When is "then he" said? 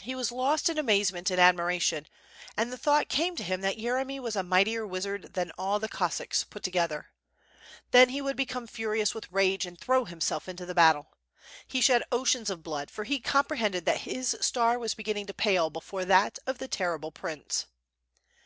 7.90-8.22